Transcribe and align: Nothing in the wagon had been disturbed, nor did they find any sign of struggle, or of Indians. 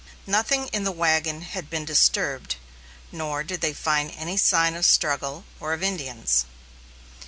Nothing 0.25 0.65
in 0.69 0.83
the 0.83 0.91
wagon 0.91 1.41
had 1.43 1.69
been 1.69 1.85
disturbed, 1.85 2.55
nor 3.11 3.43
did 3.43 3.61
they 3.61 3.71
find 3.71 4.09
any 4.09 4.35
sign 4.35 4.73
of 4.73 4.83
struggle, 4.87 5.43
or 5.59 5.73
of 5.73 5.83
Indians. 5.83 6.45